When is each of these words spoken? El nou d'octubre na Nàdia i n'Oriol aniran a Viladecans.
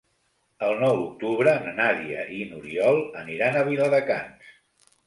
El 0.67 0.71
nou 0.83 0.95
d'octubre 1.01 1.53
na 1.67 1.75
Nàdia 1.81 2.27
i 2.39 2.43
n'Oriol 2.49 3.01
aniran 3.25 3.61
a 3.63 3.67
Viladecans. 3.71 4.55